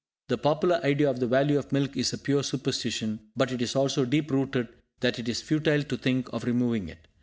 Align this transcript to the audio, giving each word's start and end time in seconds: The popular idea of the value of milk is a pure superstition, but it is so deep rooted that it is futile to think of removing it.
The 0.29 0.37
popular 0.39 0.81
idea 0.83 1.11
of 1.11 1.19
the 1.19 1.27
value 1.27 1.59
of 1.59 1.71
milk 1.71 1.95
is 1.95 2.11
a 2.11 2.17
pure 2.17 2.41
superstition, 2.41 3.19
but 3.35 3.51
it 3.51 3.61
is 3.61 3.69
so 3.69 3.87
deep 4.03 4.31
rooted 4.31 4.67
that 5.01 5.19
it 5.19 5.29
is 5.29 5.43
futile 5.43 5.83
to 5.83 5.95
think 5.95 6.33
of 6.33 6.43
removing 6.45 6.89
it. 6.89 7.05